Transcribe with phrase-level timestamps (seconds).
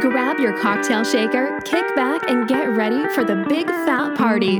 [0.00, 4.58] Grab your cocktail shaker, kick back, and get ready for the big fat party.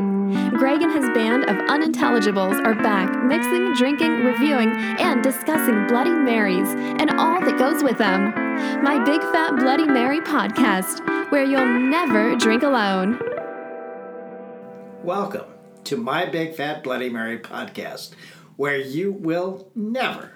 [0.57, 6.71] Greg and his band of unintelligibles are back, mixing, drinking, reviewing, and discussing Bloody Marys
[6.71, 8.33] and all that goes with them.
[8.83, 13.21] My Big Fat Bloody Mary podcast, where you'll never drink alone.
[15.03, 15.45] Welcome
[15.85, 18.15] to my Big Fat Bloody Mary podcast,
[18.57, 20.33] where you will never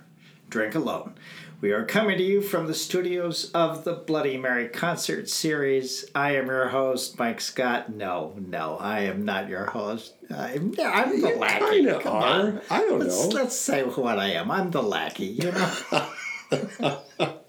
[0.51, 1.15] drink alone.
[1.61, 6.07] We are coming to you from the studios of the Bloody Mary concert series.
[6.15, 7.93] I am your host, Mike Scott.
[7.93, 10.15] No, no, I am not your host.
[10.31, 11.65] I'm, I'm the You lackey.
[11.77, 12.23] kinda Come are.
[12.23, 12.61] on.
[12.71, 13.29] I don't let's, know.
[13.29, 14.51] Let's say what I am.
[14.51, 15.27] I'm the lackey.
[15.27, 15.73] You know.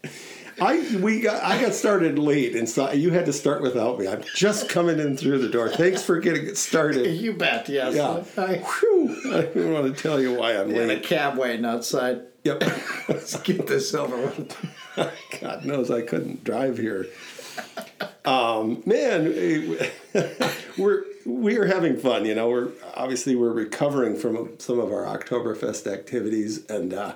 [0.63, 4.07] I we got I got started late, and so you had to start without me.
[4.09, 5.69] I'm just coming in through the door.
[5.69, 7.07] Thanks for getting it started.
[7.15, 7.69] you bet.
[7.69, 7.95] Yes.
[7.95, 8.23] Yeah.
[8.43, 12.23] I, Whew, I don't want to tell you why I'm in a cab waiting outside.
[12.43, 12.63] Yep.
[13.09, 14.55] Let's get this over with.
[15.41, 17.07] God knows I couldn't drive here.
[18.25, 19.89] Um, man, eh,
[20.77, 22.25] we're we are having fun.
[22.25, 27.15] You know, we're obviously we're recovering from some of our Oktoberfest activities, and uh,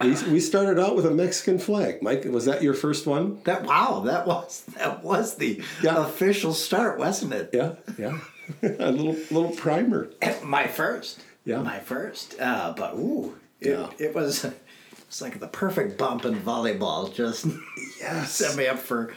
[0.00, 2.02] we we started out with a Mexican flag.
[2.02, 3.40] Mike, was that your first one?
[3.44, 6.04] That wow, that was that was the Yeah.
[6.06, 7.50] official start, wasn't it?
[7.52, 8.18] Yeah, yeah.
[8.62, 10.10] a little little primer.
[10.42, 11.20] My first.
[11.44, 11.62] Yeah.
[11.62, 12.36] My first.
[12.40, 13.90] Uh, but ooh, it, Yeah.
[13.98, 14.44] it was
[15.08, 17.12] it's like the perfect bump in volleyball.
[17.12, 17.46] Just
[18.00, 18.32] Yes.
[18.34, 19.12] set me up for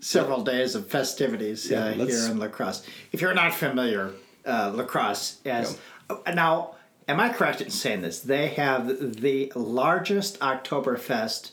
[0.00, 2.86] several days of festivities Yeah, uh, here in La Crosse.
[3.12, 4.12] If you're not familiar,
[4.46, 5.78] uh, La Crosse as
[6.10, 6.74] uh, now.
[7.10, 8.20] Am I correct in saying this?
[8.20, 11.52] They have the largest Oktoberfest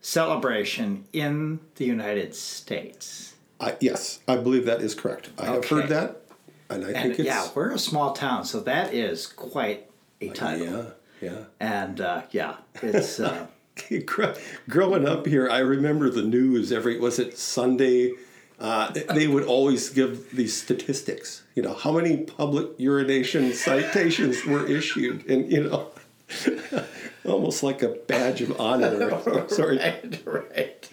[0.00, 3.34] celebration in the United States.
[3.60, 5.30] I, yes, I believe that is correct.
[5.38, 6.22] I have heard that,
[6.68, 9.88] and I And think it's yeah, we're a small town, so that is quite
[10.20, 10.66] a title.
[10.66, 10.82] yeah,
[11.20, 11.44] yeah.
[11.60, 13.46] And uh, yeah, it's uh,
[14.68, 18.12] Growing up here, I remember the news every was it Sunday.
[18.60, 21.42] Uh, they would always give these statistics.
[21.56, 25.88] You know how many public urination citations were issued, and you know,
[27.24, 29.10] almost like a badge of honor.
[29.48, 29.78] Sorry.
[29.78, 30.88] right, right.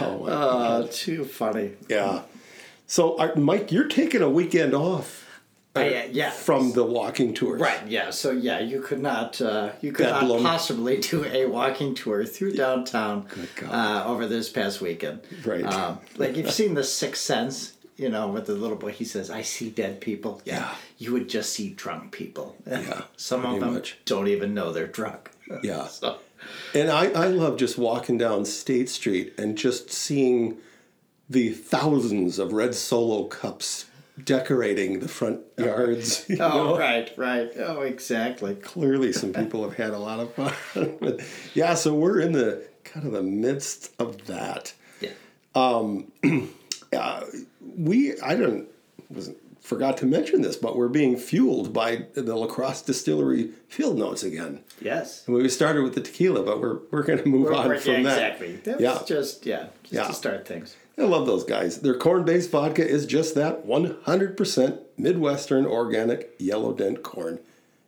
[0.00, 1.72] Oh, Uh, too funny.
[1.88, 2.22] yeah.
[2.86, 5.33] So, uh, Mike, you're taking a weekend off
[5.76, 6.30] I, uh, yeah.
[6.30, 7.60] from the walking tours.
[7.60, 7.86] Right.
[7.88, 8.10] Yeah.
[8.10, 12.52] So yeah, you could not uh, you could not possibly do a walking tour through
[12.52, 13.26] downtown
[13.68, 15.22] uh, over this past weekend.
[15.44, 15.64] Right.
[15.64, 17.72] Um, like you've seen the Sixth Sense.
[17.96, 20.74] You know, with the little boy, he says, "I see dead people." Yeah.
[20.98, 22.56] You would just see drunk people.
[22.66, 23.98] Yeah, Some of them much.
[24.04, 25.30] don't even know they're drunk.
[25.62, 25.86] Yeah.
[25.86, 26.18] So.
[26.74, 30.58] And I, I love just walking down State Street and just seeing
[31.30, 33.86] the thousands of red solo cups
[34.22, 36.26] decorating the front yards.
[36.40, 36.78] Oh, know?
[36.78, 37.50] right, right.
[37.58, 38.54] Oh, exactly.
[38.54, 40.96] Clearly, some people have had a lot of fun.
[41.00, 41.20] but
[41.54, 44.72] yeah, so we're in the kind of the midst of that.
[45.00, 45.10] Yeah.
[45.54, 46.12] um
[47.76, 48.68] We, I don't,
[49.10, 53.98] wasn't, forgot to mention this, but we're being fueled by the La Crosse Distillery field
[53.98, 54.60] notes again.
[54.80, 55.26] Yes.
[55.26, 57.92] And we started with the tequila, but we're, we're going to move on Right, from
[57.94, 58.12] yeah, that.
[58.12, 58.56] exactly.
[58.58, 58.98] That Yeah.
[58.98, 60.06] was just yeah, just Yeah.
[60.06, 60.76] to start things.
[60.96, 61.80] I love those guys.
[61.80, 67.40] Their corn based vodka is just that 100% Midwestern organic yellow dent corn.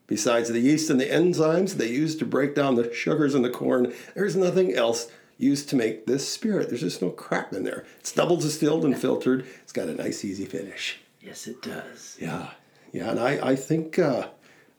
[0.06, 3.50] Besides the yeast and the enzymes they use to break down the sugars in the
[3.50, 5.08] corn, there's nothing else
[5.38, 6.68] used to make this spirit.
[6.68, 7.84] There's just no crap in there.
[8.00, 9.46] It's double distilled and filtered.
[9.62, 10.98] It's got a nice, easy finish.
[11.20, 12.16] Yes, it does.
[12.20, 12.50] Yeah.
[12.92, 13.10] Yeah.
[13.10, 14.28] And I, I think uh,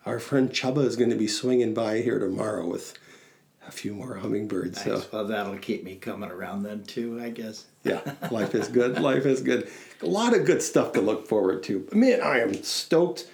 [0.06, 2.98] our friend Chubba is going to be swinging by here tomorrow with
[3.68, 4.82] a few more hummingbirds.
[4.84, 5.04] So.
[5.12, 7.66] Well, that'll keep me coming around then too, I guess.
[7.84, 8.00] Yeah,
[8.32, 9.00] life is good.
[9.00, 9.70] Life is good.
[10.02, 11.88] A lot of good stuff to look forward to.
[11.92, 13.28] Man, I am stoked.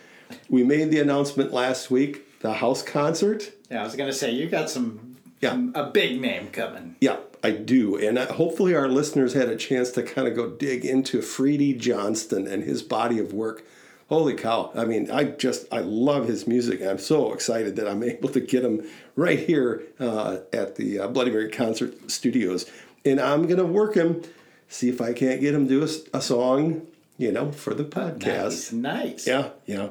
[0.49, 3.51] We made the announcement last week, the house concert.
[3.69, 5.51] Yeah, I was gonna say you got some, Yeah.
[5.51, 6.95] some- a big name coming.
[7.01, 7.95] Yeah, I do.
[7.97, 11.77] And uh, hopefully our listeners had a chance to kind of go dig into Freedy
[11.77, 13.63] Johnston and his body of work.
[14.13, 14.71] Holy cow.
[14.75, 16.81] I mean, I just, I love his music.
[16.83, 18.85] I'm so excited that I'm able to get him
[19.15, 22.69] right here uh, at the uh, Bloody Mary Concert Studios.
[23.03, 24.21] And I'm going to work him,
[24.69, 26.85] see if I can't get him to do a song,
[27.17, 28.71] you know, for the podcast.
[28.71, 29.27] Nice, nice.
[29.27, 29.89] Yeah, yeah.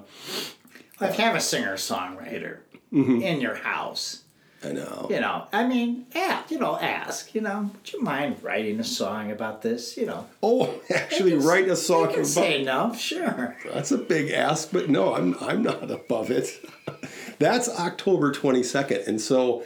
[1.00, 2.58] Like have a singer songwriter
[2.92, 3.22] Mm-hmm.
[3.22, 4.21] in your house.
[4.64, 5.08] I know.
[5.10, 7.34] You know, I mean, ask, you know, ask.
[7.34, 9.96] You know, would you mind writing a song about this?
[9.96, 13.56] You know, Oh, actually, write a song can about say no, sure.
[13.72, 16.64] That's a big ask, but no, I'm I'm not above it.
[17.38, 19.64] That's October 22nd, and so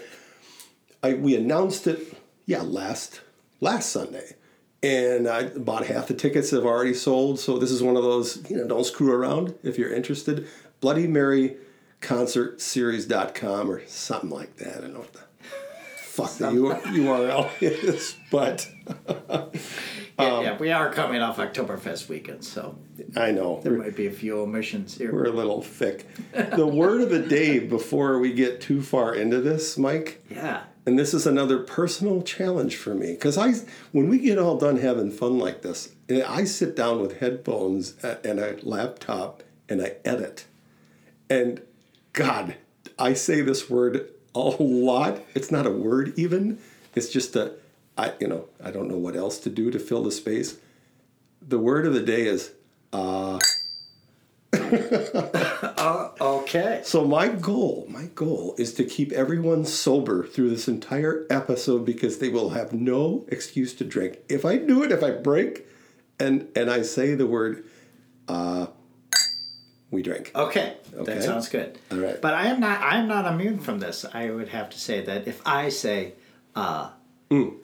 [1.03, 2.17] I we announced it,
[2.47, 3.21] yeah, last
[3.61, 4.35] last Sunday,
[4.83, 7.39] and I, about half the tickets have already sold.
[7.39, 10.47] So this is one of those, you know, don't screw around if you're interested.
[10.81, 11.57] Bloody Mary
[12.01, 14.79] Concert Series.com or something like that.
[14.79, 15.21] I don't know what the
[15.99, 18.69] fuck the URL is, but
[20.19, 22.79] Yeah, yeah, we are coming off Oktoberfest weekend, so
[23.17, 25.13] I know there might be a few omissions here.
[25.13, 26.07] we're a little thick.
[26.33, 30.63] The word of the day before we get too far into this, Mike, yeah.
[30.87, 33.53] and this is another personal challenge for me because I,
[33.93, 38.03] when we get all done having fun like this, eh, I sit down with headphones
[38.03, 40.47] and a laptop and I edit,
[41.29, 41.61] and
[42.17, 42.57] God,
[42.99, 45.21] I say this word a lot.
[45.35, 46.59] It's not a word even.
[46.95, 47.53] It's just a,
[47.97, 50.57] I you know I don't know what else to do to fill the space.
[51.47, 52.53] The word of the day is
[52.93, 53.39] uh.
[56.19, 56.81] Okay.
[56.85, 62.19] So my goal, my goal is to keep everyone sober through this entire episode because
[62.19, 64.21] they will have no excuse to drink.
[64.31, 65.67] If I do it, if I break
[66.19, 67.65] and and I say the word
[68.27, 68.69] uh
[69.91, 70.33] we drink.
[70.35, 70.77] Okay.
[70.95, 71.15] Okay.
[71.15, 71.79] That sounds good.
[71.93, 72.21] All right.
[72.21, 74.05] But I am not I am not immune from this.
[74.13, 76.15] I would have to say that if I say
[76.55, 76.91] uh
[77.31, 77.57] Mm.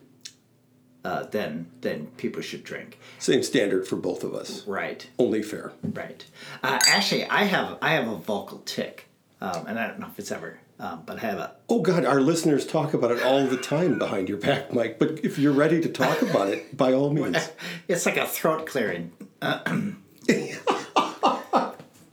[1.04, 2.98] uh then then people should drink.
[3.18, 4.66] Same standard for both of us.
[4.66, 5.06] Right.
[5.18, 5.72] Only fair.
[5.82, 6.24] Right.
[6.62, 9.08] Uh, actually I have I have a vocal tick.
[9.40, 12.04] Um, and I don't know if it's ever um, but I have a Oh God,
[12.04, 14.98] our listeners talk about it all the time behind your back, Mike.
[14.98, 17.50] But if you're ready to talk about it, by all means.
[17.88, 19.12] it's like a throat clearing.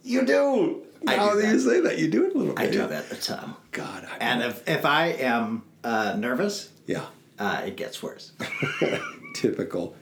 [0.10, 0.82] You do.
[1.08, 2.00] I How do do you say that?
[2.00, 2.68] You do it a little bit.
[2.68, 2.88] I do yeah.
[2.88, 3.56] that at the time.
[3.72, 4.08] God.
[4.12, 7.06] I, And if, if I am uh, nervous, yeah.
[7.38, 8.32] uh, it gets worse.
[9.36, 9.96] Typical.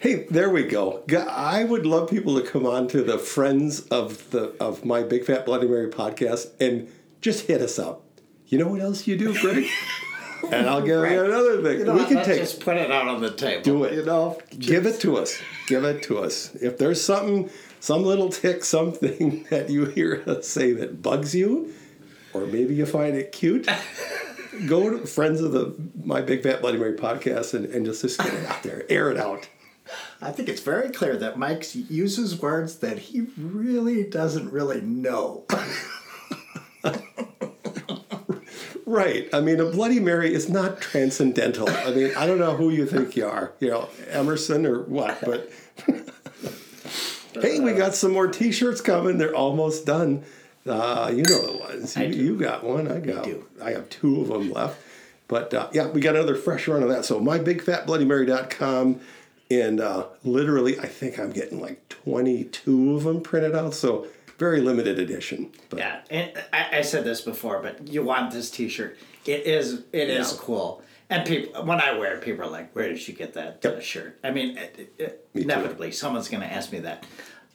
[0.00, 1.04] Hey, there we go.
[1.30, 5.24] I would love people to come on to the friends of the of my Big
[5.24, 6.88] Fat Bloody Mary podcast and
[7.20, 8.02] just hit us up.
[8.48, 9.64] You know what else you do, Greg?
[10.52, 11.12] and I'll give Right.
[11.12, 11.78] you another thing.
[11.78, 13.62] You know, we can take just put it out on the table.
[13.62, 13.94] do it.
[13.94, 15.40] You know, Give it to us.
[15.68, 16.52] Give it to us.
[16.56, 17.48] If there's something,
[17.82, 21.74] some little tick, something that you hear us say that bugs you,
[22.32, 23.68] or maybe you find it cute,
[24.66, 25.74] go to friends of the
[26.04, 29.10] My Big Fat Bloody Mary podcast and, and just, just get it out there, air
[29.10, 29.48] it out.
[30.20, 35.44] I think it's very clear that Mike uses words that he really doesn't really know.
[38.86, 39.28] Right.
[39.32, 41.68] I mean, a Bloody Mary is not transcendental.
[41.68, 45.18] I mean, I don't know who you think you are, you know, Emerson or what,
[45.22, 45.50] but
[47.40, 49.18] hey, we got some more T-shirts coming.
[49.18, 50.24] They're almost done.
[50.66, 51.96] Uh, you know the ones.
[51.96, 52.90] You, you got one.
[52.90, 53.24] I got.
[53.24, 53.46] do.
[53.62, 54.80] I have two of them left.
[55.28, 57.04] But uh, yeah, we got another fresh run of that.
[57.04, 59.00] So mybigfatbloodymary.com.
[59.50, 63.74] And uh, literally, I think I'm getting like 22 of them printed out.
[63.74, 64.06] So
[64.38, 65.50] very limited edition.
[65.68, 68.96] But yeah, and I, I said this before, but you want this T-shirt.
[69.26, 69.82] It is.
[69.92, 70.38] It is Yeah.
[70.40, 70.82] cool.
[71.12, 73.70] And people, when I wear it, people are like, "Where did you get that uh,
[73.70, 73.82] Yep.
[73.82, 75.40] shirt?" I mean, it, it, too.
[75.42, 77.04] inevitably, someone's going to ask me that.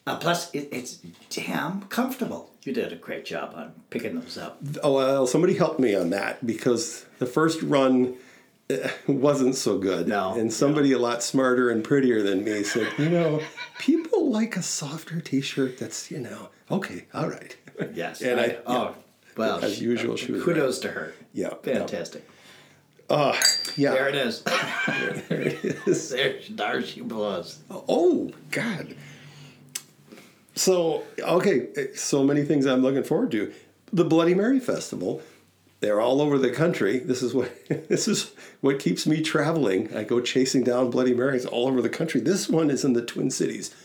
[0.05, 0.99] Uh, plus, it, it's
[1.29, 2.51] damn comfortable.
[2.63, 4.59] You did a great job on picking those up.
[4.83, 8.15] Oh, well, somebody helped me on that because the first run
[8.69, 10.07] eh, wasn't so good.
[10.07, 13.41] No, And somebody a lot smarter and prettier than me said, you know,
[13.79, 17.55] people like a softer t shirt that's, you know, okay, all right.
[17.93, 18.21] Yes.
[18.21, 18.95] And I, oh,
[19.35, 21.13] well, As usual, she was kudos to her.
[21.33, 22.23] Yeah, fantastic.
[22.27, 22.33] yeah.
[23.93, 24.41] There it is.
[24.43, 26.09] There it is.
[26.09, 27.59] there, there she blows.
[27.69, 28.95] Oh, God.
[30.55, 33.53] So, okay, eh, so many things I'm looking forward to.
[33.93, 35.21] The Bloody Mary Festival.
[35.79, 36.97] They're all over the country.
[36.97, 38.31] This is what this is
[38.61, 39.95] what keeps me traveling.
[39.95, 42.19] I go chasing down Bloody Marys all over the country.
[42.19, 43.75] This one is in the Twin Cities.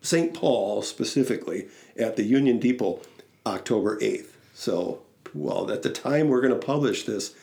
[0.00, 0.32] St.
[0.32, 1.68] Paul specifically
[1.98, 3.00] at the Union Depot
[3.44, 4.28] October 8th.
[4.54, 5.02] So,
[5.34, 7.34] well, at the time we're going to publish this,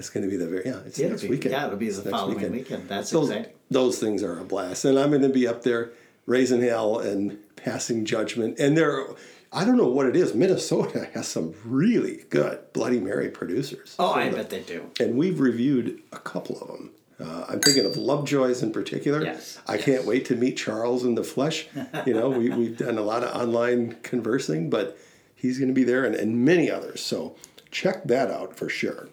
[0.00, 1.52] it's going to be the very, yeah, it's It'll next be- weekend.
[1.52, 2.88] yeah, it'll be the next following weekend.
[2.88, 3.52] That's those, exciting.
[3.70, 4.84] Those things are a blast.
[4.84, 5.92] And I'm going to be up there
[6.26, 8.58] raising hell and passing judgment.
[8.58, 9.04] And there,
[9.52, 10.34] I don't know what it is.
[10.34, 13.94] Minnesota has some really good Bloody Mary producers.
[13.98, 14.90] Oh, I the- bet they do.
[14.98, 16.90] and we've reviewed a couple of them.
[17.20, 19.22] Uh, I'm thinking of Lovejoy's in particular.
[19.22, 19.84] Yes, I yes.
[19.84, 21.68] can't wait to meet Charles in the flesh.
[22.06, 24.96] You know, we, we've done a lot of online conversing, but
[25.34, 27.02] he's going to be there and, and many others.
[27.02, 27.36] So
[27.70, 29.10] check that out for sure.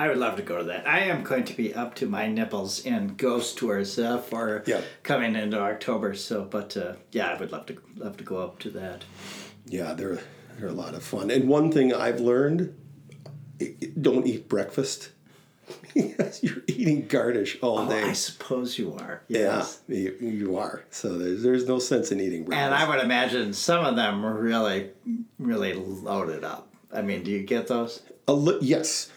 [0.00, 0.88] I would love to go to that.
[0.88, 4.80] I am going to be up to my nipples in ghost tours uh, for Yeah.
[5.02, 6.14] coming into October.
[6.14, 9.04] So, but uh, yeah, I would love to love to go up to that.
[9.66, 10.20] Yeah, they're,
[10.58, 11.30] they're a lot of fun.
[11.30, 12.74] And one thing I've learned
[14.00, 15.10] don't eat breakfast.
[15.94, 18.02] Yes, You're eating garnish all Oh, day.
[18.04, 19.22] I suppose you are.
[19.28, 19.80] yeah, Yes.
[19.86, 20.84] you, you are.
[20.90, 22.64] So there's, there's no sense in eating breakfast.
[22.64, 24.90] And I would imagine some of them are really,
[25.38, 26.68] really loaded up.
[26.92, 28.02] I mean, do you get those?
[28.26, 29.10] A li- yes,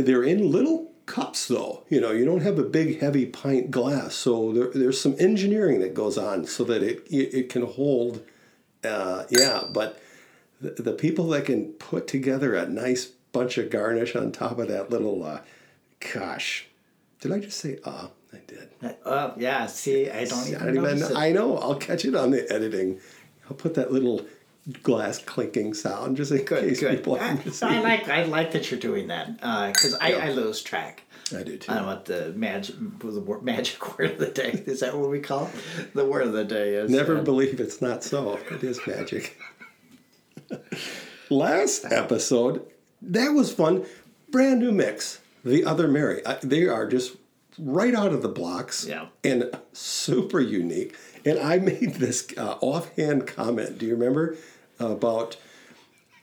[0.00, 1.84] they're in little cups though.
[1.88, 5.80] You know, you don't have a big heavy pint glass, so there, there's some engineering
[5.80, 8.22] that goes on so that it it, it can hold.
[8.82, 10.00] Uh, yeah, but
[10.60, 14.68] the, the people that can put together a nice bunch of garnish on top of
[14.68, 15.40] that little uh,
[16.14, 16.66] gosh,
[17.20, 18.08] did I just say uh?
[18.32, 18.70] I did.
[19.04, 19.66] Oh yeah.
[19.66, 20.74] See, I don't I even.
[20.74, 21.16] don't even.
[21.16, 21.58] I know.
[21.58, 23.00] I'll catch it on the editing.
[23.46, 24.24] I'll put that little
[24.82, 26.96] glass clinking sound just in Good, case good.
[26.98, 31.02] people I, I like I like that you're doing that because I, I lose track.
[31.36, 31.72] I do too.
[31.72, 34.80] I what the magic the word, magic word of the day is.
[34.80, 35.46] That what we call
[35.78, 35.94] it?
[35.94, 36.90] the word of the day is?
[36.90, 38.38] Never uh, believe it's not so.
[38.50, 39.38] It is magic.
[41.30, 42.66] Last episode,
[43.02, 43.86] that was fun.
[44.30, 45.20] Brand new mix.
[45.44, 46.24] The Other Mary.
[46.26, 47.16] I, they are just
[47.58, 49.06] right out of the blocks Yeah.
[49.24, 50.96] and super unique.
[51.24, 53.78] And I made this uh, offhand comment.
[53.78, 54.36] Do you remember
[54.80, 55.36] about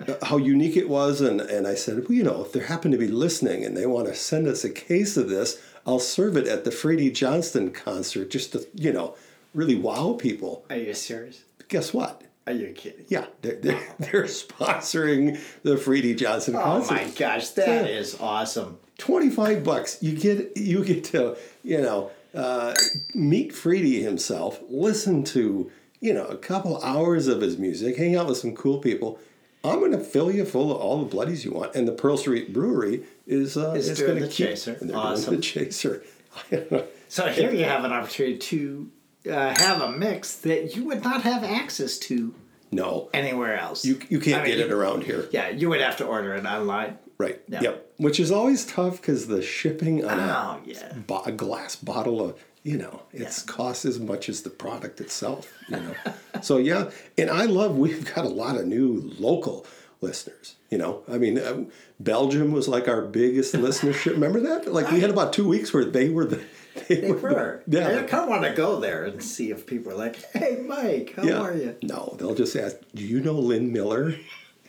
[0.05, 1.21] uh, how unique it was?
[1.21, 3.85] And, and I said, well, you know, if they happen to be listening and they
[3.85, 7.71] want to send us a case of this, I'll serve it at the Freedy Johnston
[7.71, 9.15] concert just to, you know,
[9.53, 10.65] really wow people.
[10.69, 11.43] Are you serious?
[11.69, 12.23] Guess what?
[12.45, 13.05] Are you kidding?
[13.09, 16.93] Yeah, they're, they're, they're sponsoring the Freedy Johnston concert.
[16.93, 18.79] Oh my gosh, that is awesome.
[18.97, 20.01] 25 bucks.
[20.01, 22.73] You get you get to, you know, uh,
[23.13, 28.27] meet Freedy himself, listen to, you know, a couple hours of his music, hang out
[28.27, 29.19] with some cool people.
[29.63, 31.75] I'm going to fill you full of all the bloodies you want.
[31.75, 34.77] And the Pearl Street Brewery is uh, Is going to the keep chaser.
[34.79, 35.25] they're Awesome.
[35.25, 36.03] doing the chaser.
[37.09, 38.91] So here you have an opportunity to
[39.31, 42.35] uh, have a mix that you would not have access to
[42.69, 43.85] no, anywhere else.
[43.85, 45.27] you you can't I mean, get it around here.
[45.31, 46.97] Yeah, you would have to order it online.
[47.17, 47.41] Right.
[47.47, 47.61] Yeah.
[47.61, 47.91] Yep.
[47.97, 50.93] Which is always tough because the shipping on a Oh yeah.
[51.07, 52.37] bo- a glass bottle of
[52.71, 55.95] you know it's costs as much as the product itself you know
[56.47, 58.87] so yeah and i love we've got a lot of new
[59.27, 59.65] local
[60.01, 61.63] listeners you know i mean uh,
[61.99, 65.85] belgium was like our biggest listenership remember that like we had about two weeks where
[65.85, 66.39] they were the
[66.87, 67.63] they, They were.
[67.67, 70.15] the- yeah I kind of want to go there and see if people are like,
[70.33, 74.15] "Hey, Mike, how yeah are you?" no they'll just ask do you know lynn miller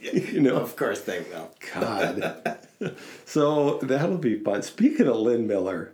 [0.01, 1.51] you know Of course they will.
[1.75, 2.59] God.
[3.27, 4.63] so that'll be fun.
[4.63, 5.93] Speaking of Lynn Miller,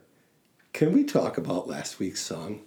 [0.74, 2.60] can we talk about last week's song?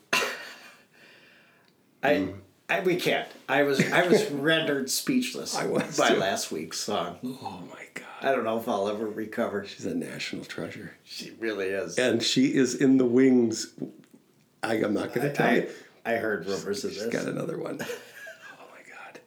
[2.01, 2.39] I, Mm.
[2.69, 3.27] I we can't.
[3.47, 6.15] I was I was rendered speechless I was by too.
[6.17, 7.17] last week's song.
[7.23, 8.05] Oh my God.
[8.21, 9.65] I don't know if I'll ever recover.
[9.65, 10.95] She's a national treasure.
[11.03, 11.97] She really is.
[11.97, 13.73] And she is in the wings.
[14.63, 15.69] I, I'm not going to tell I, you.
[16.05, 17.13] I heard rumors of She's this.
[17.13, 17.79] got another one.
[18.59, 19.19] Oh my God.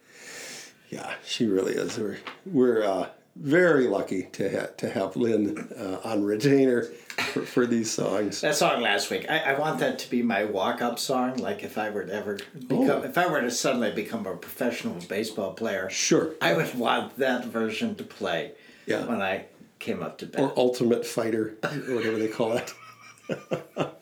[0.90, 1.96] Yeah, she really is.
[1.98, 6.82] We're, we're uh, very lucky to, ha- to have Lynn uh, on retainer
[7.32, 8.40] for, for these songs.
[8.40, 9.26] That song last week.
[9.30, 11.36] I, I want that to be my walk-up song.
[11.36, 13.02] Like if I were to ever become, Oh.
[13.02, 16.34] if I were to suddenly become a professional baseball player, Sure.
[16.40, 18.52] I would want that version to play.
[18.86, 19.06] Yeah.
[19.06, 19.44] When I
[19.78, 20.40] came up to bat.
[20.40, 22.74] or Ultimate Fighter, or whatever they call it.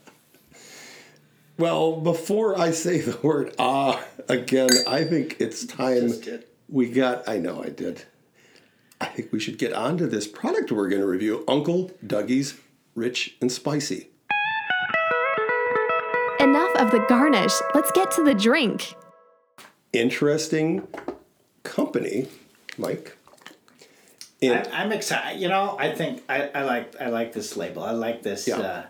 [1.58, 6.12] well, before I say the word ah again, I think it's time
[6.68, 7.28] we got.
[7.28, 8.04] I know I did.
[9.00, 12.58] I think we should get on to this product we're going to review Uncle Dougie's
[12.94, 14.08] Rich and Spicy.
[16.40, 17.52] Enough of the garnish.
[17.74, 18.94] Let's get to the drink.
[19.92, 20.86] Interesting
[21.62, 22.26] company,
[22.76, 23.16] Mike.
[24.42, 25.40] And I, I'm excited.
[25.40, 27.82] You know, I think I, I like I like this label.
[27.82, 28.46] I like this.
[28.46, 28.58] Yeah.
[28.58, 28.86] Uh,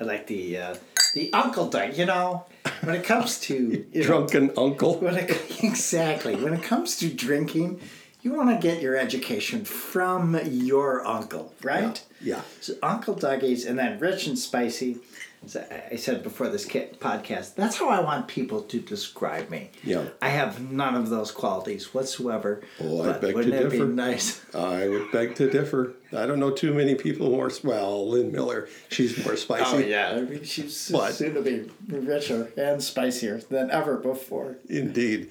[0.00, 0.76] I like the uh,
[1.14, 1.96] the Uncle Doug.
[1.96, 2.46] You know,
[2.82, 4.98] when it comes to you know, drunken uncle.
[4.98, 5.30] when it,
[5.62, 7.80] exactly when it comes to drinking,
[8.22, 12.02] you want to get your education from your uncle, right?
[12.20, 12.42] Yeah.
[12.60, 14.98] So Uncle Dougie's, and then rich and spicy.
[15.46, 19.70] So I- said before this podcast, that's how I want people to describe me.
[19.84, 20.06] Yeah.
[20.20, 22.60] I have none of those qualities whatsoever.
[22.80, 23.84] Oh, I beg to differ.
[23.86, 24.44] nice?
[24.54, 25.92] I would beg to differ.
[26.12, 27.52] I don't know too many people more.
[27.62, 29.76] Well, Lynn Miller, she's more spicy.
[29.76, 34.56] Oh yeah, I mean, she's But- soon to be richer and spicier than ever before.
[34.68, 35.30] Indeed.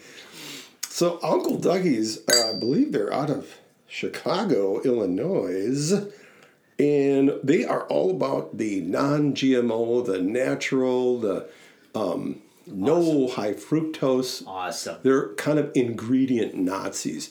[0.97, 6.07] So Uncle Dougie's, uh, I believe they're out of Chicago, Illinois,
[6.79, 11.47] and they are all about the non-GMO, the natural, the
[11.93, 14.41] um, no high fructose.
[14.47, 14.97] Awesome.
[15.03, 17.29] They're kind of ingredient Nazis.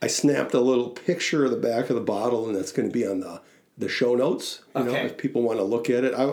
[0.00, 2.94] I snapped a little picture of the back of the bottle, and that's going to
[2.94, 3.42] be on the
[3.76, 4.62] the show notes.
[4.74, 5.04] You know, Okay.
[5.04, 6.32] if people want to look at it, I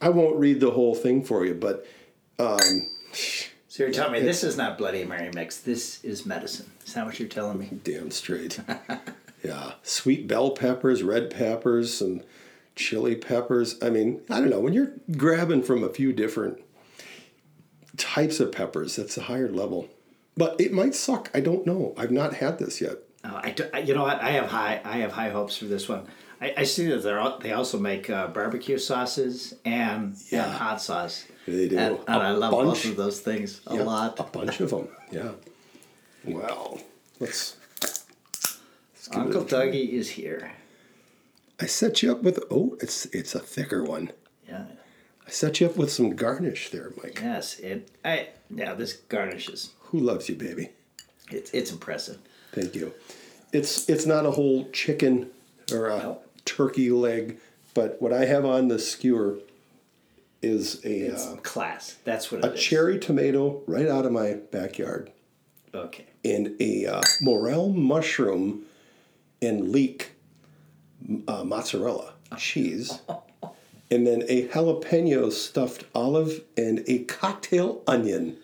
[0.00, 1.86] I won't read the whole thing for you, but.
[2.40, 2.88] Um,
[3.76, 5.58] So you're telling me this is not Bloody Mary mix.
[5.58, 6.70] This is medicine.
[6.86, 7.68] Is that what you're telling me?
[7.84, 8.58] Damn straight.
[9.44, 9.72] yeah.
[9.82, 12.22] Sweet bell peppers, red peppers, some
[12.74, 13.76] chili peppers.
[13.82, 14.60] I mean, I don't know.
[14.60, 16.58] When you're grabbing from a few different
[17.98, 19.90] types of peppers, that's a higher level.
[20.38, 21.30] But it might suck.
[21.34, 21.92] I don't know.
[21.98, 22.96] I've not had this yet.
[23.24, 24.22] Oh, I, do- you know what?
[24.22, 26.06] I have high I have high hopes for this one.
[26.40, 30.44] I, I see that they're al- they also make uh, barbecue sauces and, Yeah.
[30.44, 31.26] and hot sauce.
[31.46, 31.78] They do.
[31.78, 32.66] And, and I love bunch.
[32.82, 34.18] both of those things a Yeah, lot.
[34.18, 34.88] A bunch of them.
[35.12, 35.30] Yeah.
[36.24, 36.80] Well,
[37.20, 37.56] let's.
[37.80, 39.44] let's Uncle.
[39.44, 40.52] Dougie is here.
[41.60, 44.10] I set you up with oh, it's it's a thicker one.
[44.48, 44.64] Yeah.
[45.26, 47.20] I set you up with some garnish there, Mike.
[47.22, 47.58] Yes.
[47.60, 47.88] It.
[48.04, 48.28] I.
[48.50, 48.74] Yeah.
[48.74, 49.70] This garnishes.
[49.90, 50.70] Who loves you, baby?
[51.30, 52.18] It's it's impressive.
[52.52, 52.92] Thank you.
[53.52, 55.30] It's it's not a whole chicken
[55.72, 56.18] or a No.
[56.44, 57.38] turkey leg,
[57.74, 59.38] but what I have on the skewer
[60.42, 61.96] is a It's uh, class.
[62.04, 62.60] That's what a is.
[62.60, 65.10] cherry tomato right out of my backyard,
[65.74, 66.06] Okay.
[66.24, 68.64] and a uh, morel mushroom
[69.42, 70.12] and leek
[71.28, 73.00] uh, mozzarella cheese,
[73.90, 78.36] and then a jalapeno stuffed olive and a cocktail onion.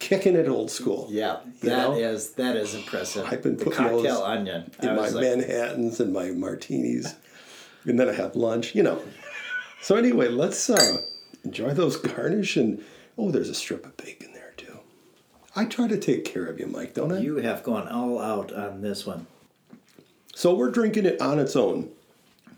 [0.00, 1.06] Kicking it old school.
[1.10, 1.38] Yeah.
[1.62, 2.44] You That is know?
[2.44, 3.24] that is impressive.
[3.30, 4.70] I've been the putting cocktail those onion.
[4.82, 7.14] in my like, Manhattans and my martinis,
[7.84, 8.74] and then I have lunch.
[8.74, 9.00] You know.
[9.84, 11.02] So anyway, let's uh,
[11.44, 12.82] enjoy those garnish and
[13.18, 14.78] oh, there's a strip of bacon there too.
[15.54, 17.18] I try to take care of you, Mike, don't I?
[17.18, 19.26] You have gone all out on this one.
[20.34, 21.90] so we're drinking it on its own,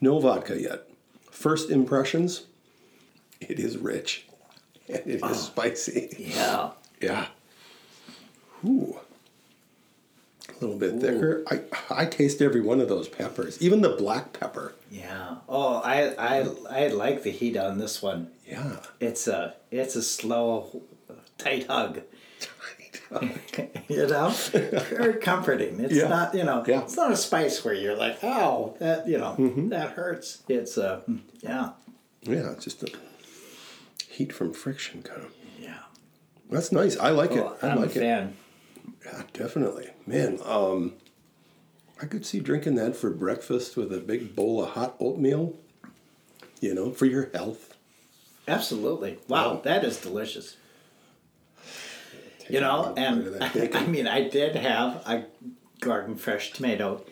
[0.01, 0.89] no vodka yet.
[1.29, 2.45] First impressions,
[3.41, 4.29] it is rich
[4.89, 6.15] and it is spicy.
[6.17, 6.71] Yeah.
[7.01, 7.27] Yeah.
[8.65, 9.01] Ooh.
[10.61, 11.45] A little bit thicker.
[11.51, 11.61] I
[11.91, 14.75] I taste every one of those peppers, even the black pepper.
[14.91, 15.37] Yeah.
[15.49, 18.29] Oh, I I I like the heat on this one.
[18.47, 18.77] Yeah.
[19.01, 20.83] It's a it's a slow,
[21.39, 22.01] tight hug.
[23.89, 25.79] you know, very comforting.
[25.81, 26.09] It's Yeah.
[26.09, 26.83] not you know, Yeah.
[26.83, 29.37] it's not a spice where you're like, oh, that you know,
[29.69, 30.43] that hurts.
[30.49, 31.03] It's uh,
[31.41, 31.71] yeah,
[32.23, 32.89] Yeah, it's just a
[34.09, 35.33] heat from friction kind of.
[35.61, 35.79] yeah.
[36.51, 36.97] That's nice.
[36.97, 37.65] I like Well, it.
[37.65, 38.29] I I'm like a it.
[39.05, 39.91] Yeah, definitely.
[40.07, 40.95] Man, um
[42.01, 45.55] I could see drinking that for breakfast with a big bowl of hot oatmeal.
[46.61, 47.75] You know, for your health.
[48.49, 49.19] Absolutely.
[49.29, 49.61] Wow, Wow.
[49.65, 50.57] that is delicious.
[52.39, 53.43] Take You know, and
[53.75, 55.25] I mean, I did have a
[55.81, 57.05] garden fresh tomato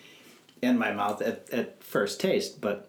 [0.63, 2.89] in my mouth at, at first taste, but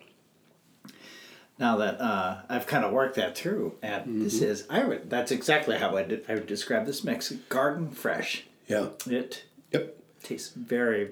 [1.59, 4.45] now that uh, I've kind of worked that through, and this Mm-hmm.
[4.45, 8.45] is I would that's exactly how I did, I would describe this mix: garden fresh.
[8.67, 8.89] Yeah.
[9.07, 9.97] It Yep.
[10.23, 11.11] tastes very,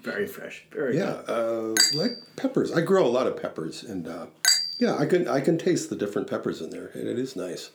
[0.00, 0.64] very fresh.
[0.70, 2.72] Very Yeah, uh, like peppers.
[2.72, 4.26] I grow a lot of peppers, and uh,
[4.78, 7.70] yeah, I can I can taste the different peppers in there, and it is nice.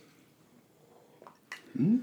[1.76, 2.00] Hmm.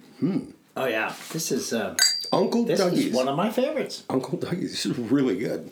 [0.76, 1.94] Oh yeah, this is uh,
[2.32, 3.06] Uncle this Dougie's.
[3.06, 4.04] is one of my favorites.
[4.08, 4.70] Uncle Dougie's.
[4.72, 5.70] This is really good.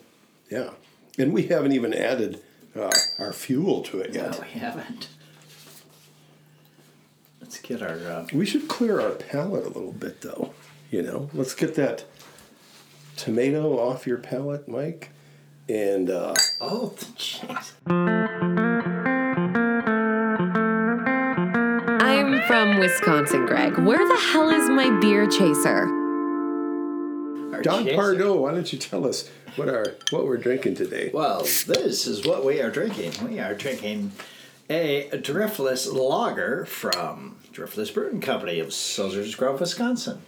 [0.49, 0.71] Yeah,
[1.17, 2.41] and we haven't even added
[2.75, 4.31] uh, our fuel to it yet.
[4.31, 5.07] No, we haven't.
[7.41, 7.95] Let's get our.
[7.97, 10.53] Uh, We should clear our palate a little bit, though.
[10.93, 12.05] You know, let's get that
[13.17, 15.09] tomato off your palate, Mike,
[15.67, 17.71] and uh, oh, jeez.
[21.99, 23.79] I'm from Wisconsin, Greg.
[23.79, 25.87] Where the hell is my beer chaser?
[27.51, 27.95] Our Don chaser.
[27.95, 28.35] Pardo.
[28.35, 31.09] Why don't you tell us what our what we're drinking today?
[31.11, 33.13] Well, this is what we are drinking.
[33.27, 34.11] We are drinking
[34.69, 40.21] a driftless lager from Driftless Brewing Company of Soldiers Grove, Wisconsin.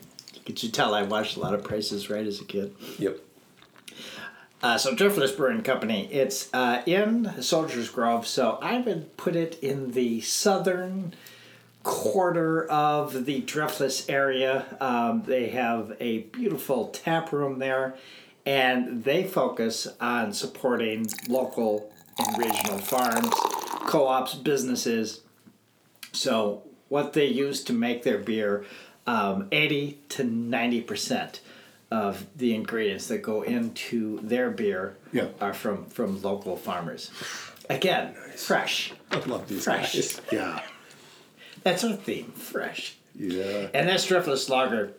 [0.46, 2.76] Could you tell I watched a lot of Prices Right as a kid?
[3.00, 3.20] Yep.
[4.62, 9.60] Uh, so Driftless Brewing Company, it's uh, in Soldiers Grove, so I would put it
[9.62, 11.14] in the southern
[11.84, 14.66] quarter of the Driftless area.
[14.80, 17.96] Um, they have a beautiful tap room there,
[18.46, 23.30] and they focus on supporting local and regional farms,
[23.88, 25.22] co-ops, businesses.
[26.12, 28.66] So what they use to make their beer,
[29.08, 31.42] um, eighty to ninety percent
[31.92, 35.28] of the ingredients that go into their beer Yeah.
[35.40, 37.12] are from from local farmers.
[37.70, 38.94] Again, fresh.
[39.12, 39.94] I love these Fresh.
[39.94, 40.22] guys.
[40.32, 40.62] Yeah.
[41.64, 42.96] That's our theme, fresh.
[43.16, 43.70] Yeah.
[43.74, 44.92] And that Driftless Lager,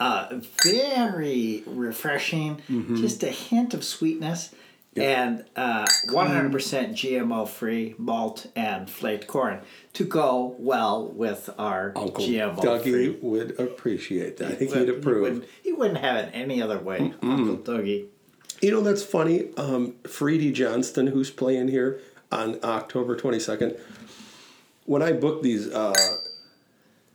[0.00, 2.62] uh, very refreshing,
[2.96, 4.54] just a hint of sweetness,
[5.02, 6.50] and uh, 100%
[6.92, 9.60] GMO free malt and flaked corn
[9.94, 13.18] to go well with our Uncle GMO Dougie free.
[13.20, 14.52] would appreciate that.
[14.52, 15.16] I think He he'd wouldn't- approve.
[15.16, 18.06] He wouldn't, he wouldn't have it any other way, Uncle Dougie.
[18.60, 19.48] You know, that's funny.
[19.56, 22.00] Um, Freedy Johnston, who's playing here
[22.32, 23.78] on October 22nd,
[24.84, 25.94] when I booked these, uh,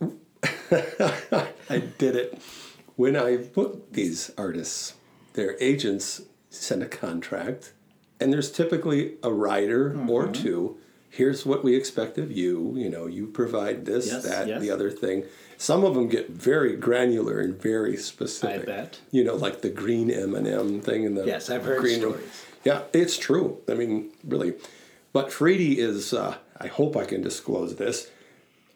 [1.70, 2.40] I did it.
[2.96, 4.94] When I booked these artists,
[5.34, 6.22] their agents
[6.54, 7.72] send a contract,
[8.20, 10.32] and there's typically a rider or Mm-hmm.
[10.32, 10.76] two.
[11.10, 12.74] Here's what we expect of you.
[12.76, 14.60] You know, you provide this, Yes, that, yes.
[14.60, 15.24] the other thing.
[15.56, 18.62] Some of them get very granular and very specific.
[18.62, 19.00] I bet.
[19.12, 22.00] You know, like the green M and m thing in the Yes, I've heard green
[22.00, 22.44] stories.
[22.64, 23.58] Yeah, it's true.
[23.68, 24.54] I mean, really.
[25.12, 28.10] But Freedy is, uh, I hope I can disclose this,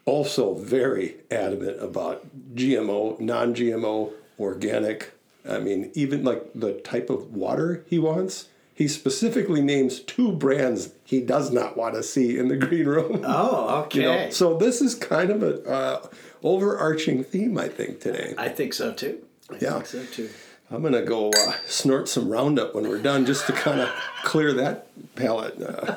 [0.04, 5.12] also very adamant about GMO, non GMO, organic.
[5.48, 10.92] I mean, even like the type of water he wants, he specifically names two brands
[11.04, 13.22] he does not want to see in the green room.
[13.26, 14.00] Oh, okay.
[14.02, 16.06] You know, so this is kind of a uh,
[16.42, 18.34] overarching theme, I think, today.
[18.38, 19.18] I think so too.
[19.50, 19.72] I Yeah.
[19.74, 20.30] think so too.
[20.70, 23.88] I'm gonna go uh, snort some Roundup when we're done, just to kind of
[24.22, 25.60] clear that palate.
[25.62, 25.94] Uh,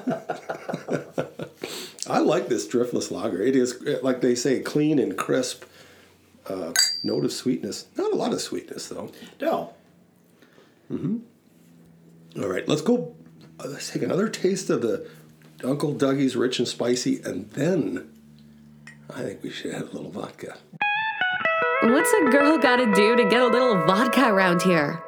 [2.09, 3.41] I like this driftless lager.
[3.41, 5.65] It is like they say, clean and crisp.
[6.47, 6.73] Uh,
[7.03, 7.85] note of sweetness.
[7.97, 9.11] Not a lot of sweetness though.
[9.39, 9.73] No.
[10.89, 13.15] All right, let's go.
[13.63, 15.07] uh, Let's take another taste of the
[15.63, 18.11] Uncle Dougie's Rich and Spicy, and then
[19.13, 20.57] I think we should add a little vodka.
[21.83, 25.01] What's a girl gotta do to get a little vodka around here?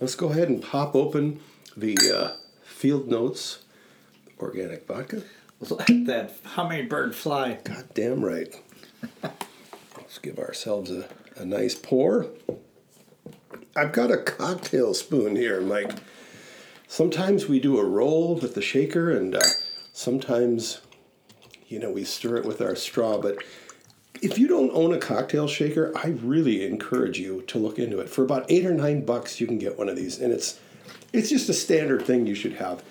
[0.00, 1.40] Let's go ahead and pop open
[1.76, 2.32] the uh,
[2.64, 3.64] Field Notes
[4.38, 5.22] organic vodka.
[5.60, 7.58] Let that hummingbird fly.
[7.64, 8.54] God damn right.
[10.08, 12.28] Let's give ourselves a, a nice pour.
[13.76, 15.92] I've got a cocktail spoon here, Mike.
[16.86, 19.42] Sometimes we do a roll with the shaker, and uh,
[19.92, 20.80] sometimes,
[21.66, 23.18] you know, we stir it with our straw.
[23.18, 23.44] But
[24.22, 28.08] if you don't own a cocktail shaker, I really encourage you to look into it.
[28.08, 30.58] For about eight or nine bucks, you can get one of these, and it's
[31.12, 32.82] it's just a standard thing you should have.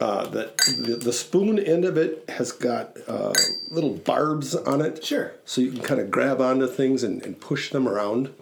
[0.00, 3.32] Uh, that the, the spoon end of it has got uh,
[3.68, 5.04] little barbs on it.
[5.04, 5.32] Sure.
[5.44, 8.32] So you can kind of grab onto things and, and push them around.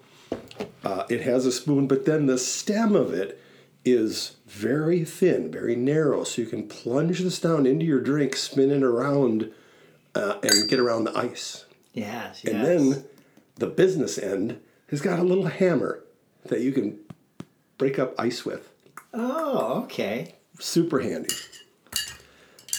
[0.84, 3.40] Uh, it has a spoon, but then the stem of it
[3.86, 8.70] is very thin, very narrow, so you can plunge this down into your drink, spin
[8.70, 9.50] it around,
[10.14, 11.64] uh, and get around the ice.
[11.94, 12.52] Yes, yes.
[12.52, 13.04] And then
[13.54, 16.02] the business end has got a little hammer
[16.44, 16.98] that you can
[17.78, 18.72] break up ice with.
[19.14, 20.34] Oh, okay.
[20.58, 21.34] Super handy.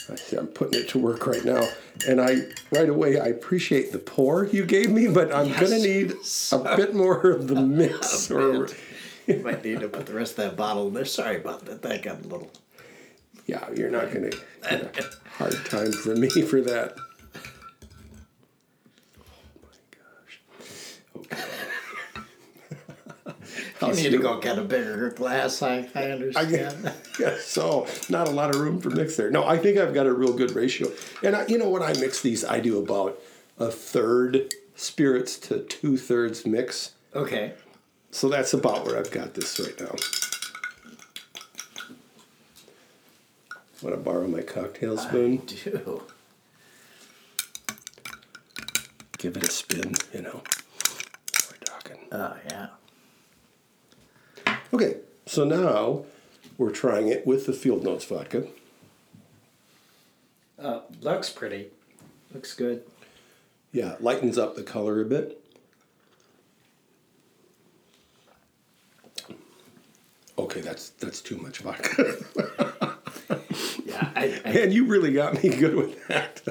[0.10, 1.68] I see I'm putting it to work right now.
[2.08, 5.80] And I, right away, I appreciate the pour you gave me, but I'm going to
[5.80, 6.13] need
[6.52, 8.32] a bit more of the mix.
[8.38, 8.70] or,
[9.28, 11.04] You might need to put the rest of that bottle in there.
[11.04, 11.82] Sorry about that.
[11.82, 12.50] That got a little.
[13.46, 14.38] yeah, you're not going to
[14.70, 16.96] get a hard time for me for that.
[19.20, 19.24] Oh
[19.63, 19.70] my
[21.36, 21.76] gosh.
[23.82, 25.62] You need to go get a bigger glass.
[25.62, 26.84] I, I I understand.
[26.84, 29.30] guess, yeah, so not a lot of room for mix there.
[29.30, 30.90] No, I think I've got a real good ratio.
[31.24, 33.20] And I, you know when I mix these, I do about
[33.60, 36.92] a third spirits to two thirds mix.
[37.16, 37.54] okay.
[38.10, 39.94] So that's about where I've got this right now.
[43.84, 45.42] Want to borrow my cocktail spoon?
[45.44, 46.04] I Do.
[49.20, 50.42] Give it a spin, you know.
[51.52, 51.98] We're talking.
[52.12, 52.68] Oh, yeah.
[54.74, 56.04] Okay, so now
[56.58, 58.48] we're trying it with the Field Notes vodka.
[60.60, 61.68] Uh, looks pretty.
[62.34, 62.84] Looks good.
[63.72, 65.42] Yeah, it lightens up the color a bit.
[70.38, 72.18] Okay, that's that's too much vodka.
[73.86, 76.42] Yeah, I, I Man, you really got me good with that.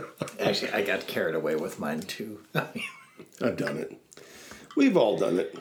[0.41, 2.41] actually I got carried away with mine too.
[2.55, 4.01] I've done it.
[4.75, 5.57] We've all done it.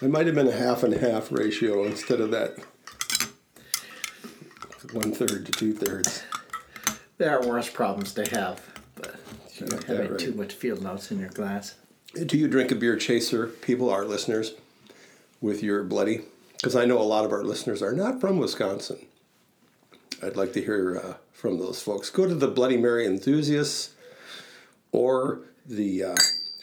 [0.00, 2.56] It might have been a half and half ratio instead of that
[4.92, 6.22] one third to two thirds.
[7.18, 8.60] there are worse problems to have,
[8.94, 9.16] but
[9.56, 10.18] you having right.
[10.18, 11.74] too much field notes in your glass.
[12.26, 14.54] Do you drink a beer chaser, people, our listeners,
[15.40, 16.22] with your bloody?
[16.54, 19.04] Because I know a lot of our listeners are not from Wisconsin.
[20.22, 22.08] I'd like to hear uh, from those folks.
[22.10, 23.90] Go to the Bloody Mary enthusiasts
[24.90, 26.14] or the uh,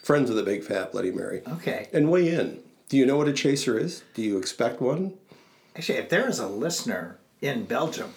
[0.02, 1.88] Friends of the Big Fat Bloody Mary Okay.
[1.94, 2.60] and weigh in.
[2.90, 4.04] Do you know what a chaser is?
[4.14, 5.14] Do you expect one?
[5.76, 8.14] Actually, if there is a listener in Belgium,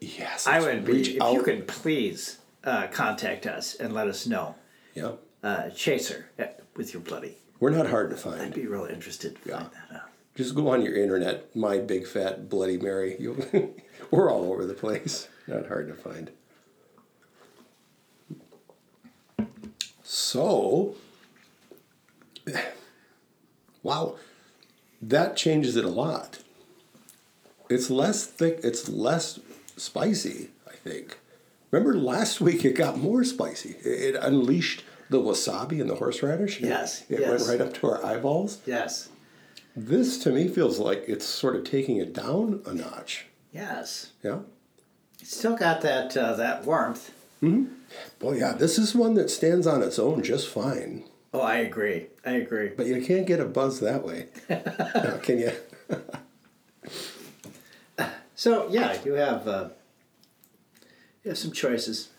[0.00, 0.46] Yes.
[0.46, 1.16] I would be.
[1.16, 1.32] If out.
[1.32, 4.54] you could please uh, contact us and let us know,
[4.94, 5.12] Yeah.
[5.42, 6.44] uh, Chaser uh,
[6.76, 7.38] with your bloody.
[7.60, 8.40] We're not hard to find.
[8.42, 10.08] I'd be really interested to find that out.
[10.34, 13.16] Just go on your internet, my big fat Bloody Mary.
[13.18, 13.36] You'll,
[14.10, 15.28] we're all over the place.
[15.46, 16.30] Not hard to find.
[20.02, 20.96] So,
[23.84, 24.16] wow,
[25.00, 26.40] that changes it a lot.
[27.70, 29.38] It's less thick, it's less
[29.76, 31.18] spicy, I think.
[31.70, 33.76] Remember last week it got more spicy.
[33.84, 36.60] It, it unleashed the wasabi and the horseradish.
[36.60, 37.46] Yes, It yes.
[37.46, 38.58] went right up to our eyeballs.
[38.66, 39.10] Yes.
[39.76, 43.26] This to me feels like it's sort of taking it down a notch.
[43.52, 44.12] Yes.
[44.22, 44.38] Yeah.
[45.20, 47.12] It's still got that uh, that warmth.
[48.20, 51.04] Well, yeah, this is one that stands on its own just fine.
[51.34, 52.06] Oh, I agree.
[52.24, 52.68] I agree.
[52.68, 54.28] But you can't get a buzz that way.
[54.48, 55.52] Now, can you?
[58.36, 59.68] So yeah, you have uh,
[61.24, 62.10] you have some choices.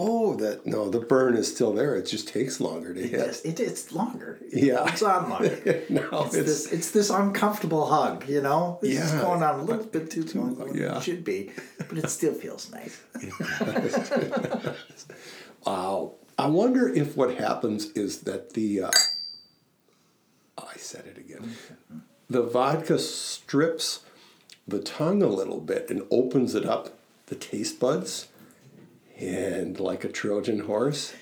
[0.00, 1.96] Oh, that no, the burn is still there.
[1.96, 3.10] It just takes longer to hit.
[3.10, 4.38] Yes, it, it's longer.
[4.52, 4.84] Yeah.
[4.86, 5.82] It's on longer.
[5.88, 8.78] no, It's, this it's this uncomfortable hug, you know?
[8.80, 9.20] It's Yeah.
[9.20, 10.98] going on a little bit too long than yeah.
[10.98, 11.50] it should be,
[11.88, 13.02] but it still feels nice.
[15.66, 16.12] Wow.
[16.38, 18.82] I wonder if what happens is that the.
[18.84, 18.90] Uh,
[20.58, 21.54] I said it again.
[22.30, 24.00] The vodka strips
[24.66, 28.28] the tongue a little bit and opens it up, the taste buds,
[29.18, 31.14] and like a Trojan horse,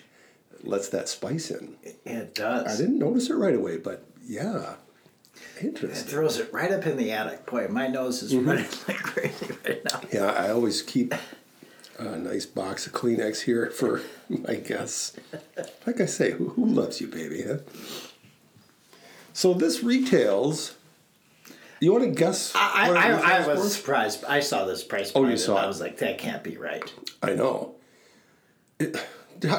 [0.62, 1.76] lets that spice in.
[2.04, 2.66] It does.
[2.66, 4.74] I didn't notice it right away, but yeah,
[5.62, 6.06] Interesting.
[6.06, 7.46] It throws it right up in the attic.
[7.46, 8.48] Boy, my nose is Mm-hmm.
[8.48, 10.00] running like crazy right now.
[10.12, 11.14] Yeah, I always keep
[11.98, 15.16] a nice box of Kleenex here for my guests.
[15.86, 17.44] Like I say, who, who loves you, baby?
[17.46, 17.58] Huh?
[19.32, 20.74] So this retails.
[21.80, 22.52] You want to guess?
[22.54, 24.24] I, what it I, I was surprised.
[24.24, 26.90] I saw this price Oh, you saw I was like, that can't be right.
[27.22, 27.74] I know.
[28.78, 28.96] It,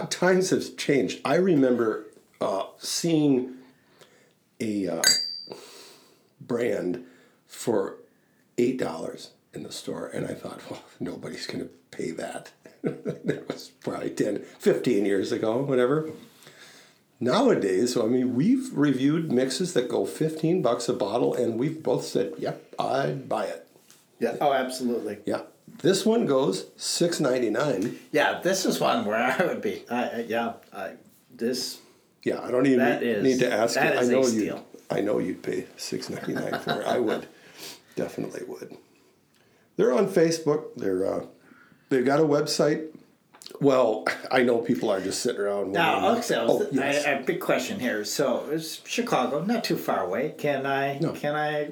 [0.10, 1.22] times have changed.
[1.24, 2.06] I remember
[2.42, 3.56] uh, seeing
[4.60, 5.02] a uh,
[6.42, 7.06] brand
[7.48, 7.98] for
[8.58, 12.52] eight dollars in the store, and I thought, well, nobody's going to pay that.
[12.84, 16.10] that was probably 10, 15 years ago, whatever.
[17.20, 21.82] Nowadays, so I mean, we've reviewed mixes that go fifteen bucks a bottle, and we've
[21.82, 23.68] both said, "Yep, I'd buy it."
[24.20, 24.36] Yeah.
[24.40, 25.18] Oh, absolutely.
[25.26, 25.42] Yeah,
[25.82, 27.98] this one goes six ninety nine.
[28.12, 29.84] Yeah, this is one where I would be.
[29.90, 30.92] I, I, yeah, I,
[31.36, 31.80] this.
[32.24, 34.00] Yeah, I don't even need, is- need to ask that you.
[34.00, 34.28] I is a know you.
[34.28, 34.66] steal.
[34.92, 36.86] I know you'd pay six ninety nine for it.
[36.86, 37.28] I would,
[37.96, 38.78] definitely would.
[39.76, 40.76] They're on Facebook.
[40.76, 41.26] They're uh,
[41.90, 42.88] they've got a website.
[43.62, 45.72] Well, I know people are just sitting around.
[45.72, 47.06] Now, okay, oh, yes.
[47.06, 48.04] I, I, big question here.
[48.04, 50.36] So it's Chicago, not too far away.
[50.38, 51.12] Can I No.
[51.14, 51.72] can I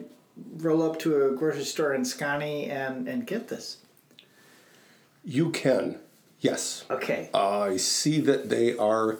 [0.58, 3.78] roll up to a grocery store in Scotty and and get this?
[5.24, 5.98] you can.
[6.40, 7.30] Yes, Okay.
[7.34, 9.18] I see that they are.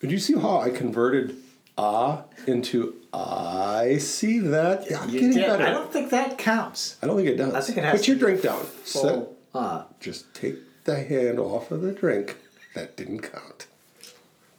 [0.00, 1.36] Did you see how I converted
[1.76, 4.90] ah into I see that?
[4.90, 5.64] Yeah, I'm You getting did- better.
[5.64, 6.96] I don't think that counts.
[7.02, 7.52] I don't think it does.
[7.52, 8.64] I think it has Put your drink down.
[8.84, 12.36] Set- uh, just take the hand off of the drink.
[12.74, 13.66] That didn't count.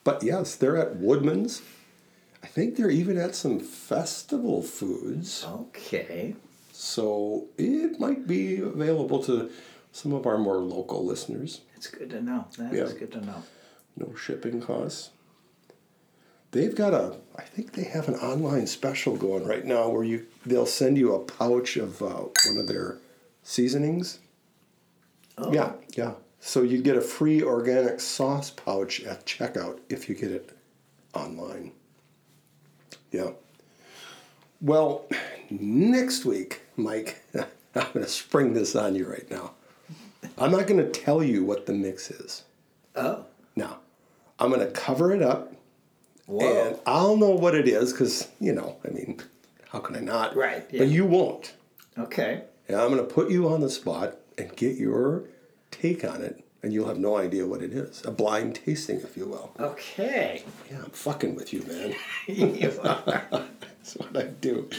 [0.03, 1.61] But yes, they're at Woodman's.
[2.43, 5.45] I think they're even at some festival foods.
[5.47, 6.35] okay.
[6.71, 9.49] So it might be available to
[9.91, 11.61] some of our more local listeners.
[11.75, 12.45] It's good to know.
[12.57, 12.99] That is Yeah.
[12.99, 13.43] good to know.
[13.97, 15.09] No shipping costs.
[16.51, 20.25] They've got a, I think they have an online special going right now where you
[20.45, 22.97] they'll send you a pouch of uh, one of their
[23.43, 24.19] seasonings.
[25.37, 25.53] Oh.
[25.53, 26.13] Yeah, yeah.
[26.39, 30.51] So you get a free organic sauce pouch at checkout if you get it
[31.13, 31.71] online.
[33.11, 33.31] Yeah.
[34.61, 35.05] Well,
[35.49, 37.45] next week, Mike, I'm
[37.93, 39.51] going to spring this on you right now.
[40.37, 42.43] I'm not going to tell you what the mix is.
[42.95, 43.25] Oh.
[43.55, 43.77] No.
[44.39, 45.53] I'm going to cover it up
[46.25, 46.67] Whoa.
[46.67, 49.21] and I'll know what it is because, you know, I mean,
[49.69, 50.35] how can I not?
[50.35, 50.79] Right, yeah.
[50.79, 51.53] But you won't.
[51.97, 52.43] okay.
[52.67, 55.23] And I'm going to put you on the spot and get your
[55.71, 58.03] take on it, and you'll have no idea what it is.
[58.05, 59.51] A blind tasting, if you will.
[59.59, 60.43] Okay.
[60.71, 61.95] Yeah, I'm fucking with you, man.
[62.27, 63.23] You are.
[63.31, 64.69] That's what I do.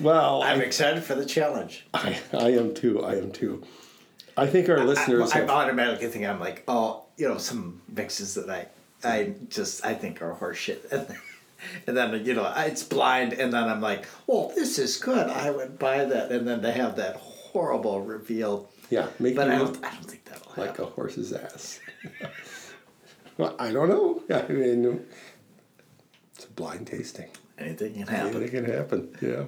[0.00, 1.86] Well, I'm I, excited for the challenge.
[1.94, 3.04] I, I am too.
[3.04, 3.62] I am too.
[4.36, 8.34] I think our listeners I, am automatically thinking I'm like, oh, you know, some mixes
[8.34, 8.66] that I,
[9.04, 11.18] I just I think are horseshit, and then,
[11.86, 15.28] and then you know it's blind, and then I'm like, well, this is good.
[15.28, 17.20] I would buy that, and then they have that
[17.52, 18.68] horrible reveal.
[18.90, 20.84] yeah, make But I don't, I don't think that'll like happen.
[20.84, 21.80] a horse's ass.
[23.38, 24.22] well, I don't know.
[24.34, 25.04] I mean,
[26.34, 27.28] it's a blind tasting.
[27.58, 28.36] Anything can happen.
[28.42, 29.12] Anything happen.
[29.12, 29.28] can happen.
[29.30, 29.44] Yeah.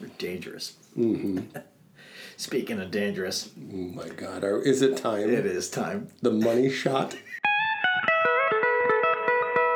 [0.00, 0.74] We're dangerous.
[0.96, 1.38] Mm-hmm.
[2.36, 4.42] Speaking of dangerous, Oh my God.
[4.44, 5.30] Are, is it time?
[5.30, 6.08] it is time.
[6.22, 7.16] The money shot.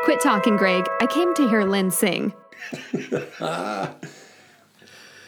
[0.04, 0.84] Quit talking, Greg.
[1.00, 2.32] I came to hear Lynn sing.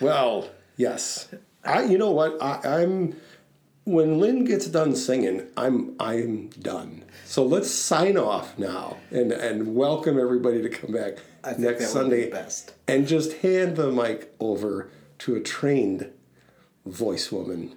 [0.01, 1.29] Well, yes.
[1.65, 1.85] I.
[1.85, 2.41] You know what?
[2.43, 3.17] I, I'm.
[3.85, 7.05] When Lynn gets done singing, I'm I'm done.
[7.25, 11.79] So let's sign off now and and welcome everybody to come back next that would
[11.79, 12.75] be Sunday best.
[12.87, 14.91] and just hand the mic over
[15.21, 16.11] to a trained
[16.85, 17.77] voice woman,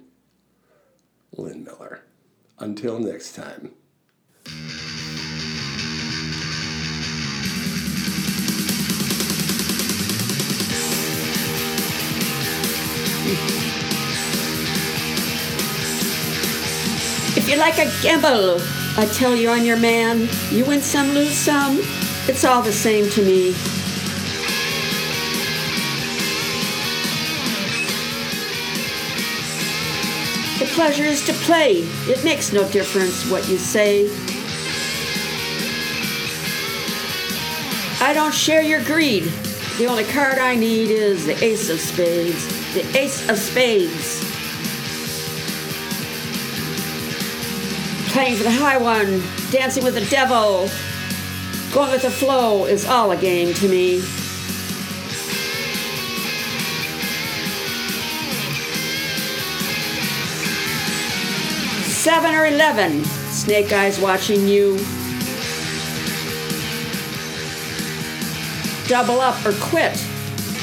[1.36, 2.02] Lynn Miller.
[2.58, 3.72] Until next time.
[13.24, 13.71] If you
[17.58, 18.58] like a gamble,
[18.96, 21.78] I tell you on your man, you win some, lose some.
[22.28, 23.50] It's all the same to me.
[30.58, 31.78] The pleasure is to play.
[32.06, 34.08] It makes no difference what you say.
[38.00, 39.24] I don't share your greed.
[39.78, 42.46] The only card I need is the Ace of Spades.
[42.74, 44.21] The Ace of Spades.
[48.22, 50.68] Playing for the high one, dancing with the devil.
[51.74, 53.98] Going with the flow is all a game to me.
[61.88, 64.76] Seven or eleven, Snake Eyes watching you.
[68.86, 70.00] Double up or quit.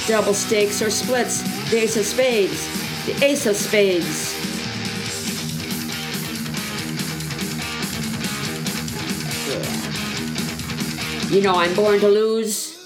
[0.08, 1.42] Double stakes or splits.
[1.70, 3.06] The ace of spades.
[3.06, 4.39] The ace of spades.
[11.30, 12.78] You know I'm born to lose.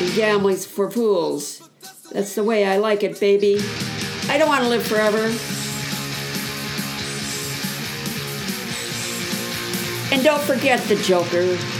[0.00, 1.68] And gambling's for fools.
[2.12, 3.60] That's the way I like it, baby.
[4.28, 5.26] I don't want to live forever.
[10.12, 11.79] And don't forget the Joker.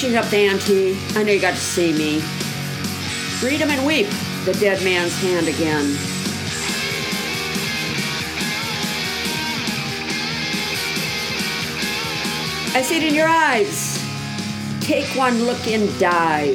[0.00, 0.96] Up the ante.
[1.14, 2.22] I know you got to see me.
[3.44, 4.08] Read 'em and weep.
[4.46, 5.94] The dead man's hand again.
[12.74, 14.02] I see it in your eyes.
[14.80, 16.54] Take one look and die.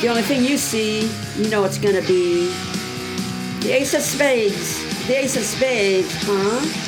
[0.00, 2.54] The only thing you see, you know it's gonna be
[3.62, 4.78] the ace of spades.
[5.08, 6.83] The ace of spades, huh?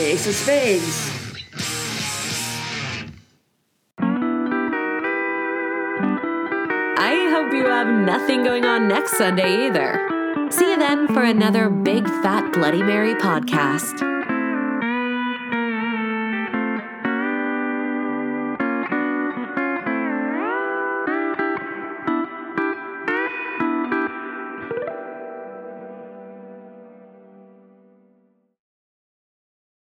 [0.00, 1.10] The ace of spades.
[6.98, 10.08] I hope you have nothing going on next Sunday either.
[10.50, 14.09] See you then for another Big Fat Bloody Mary podcast.